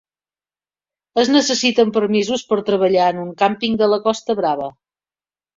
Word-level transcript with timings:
Es 1.23 1.29
necessiten 1.35 1.93
permisos 1.99 2.45
per 2.53 2.59
treballar 2.71 3.13
en 3.13 3.21
un 3.27 3.29
càmping 3.43 3.79
de 3.83 3.91
la 3.93 4.03
Costa 4.09 4.41
Brava. 4.41 4.73